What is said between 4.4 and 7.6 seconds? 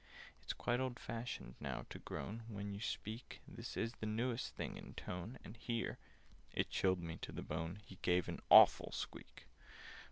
thing in tone—" And here (it chilled me to the